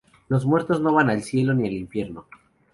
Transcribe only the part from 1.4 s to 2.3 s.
ni al infierno.